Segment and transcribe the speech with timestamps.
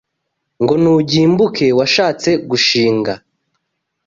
[0.61, 3.13] Ngo nugimbuka Washatse gushinga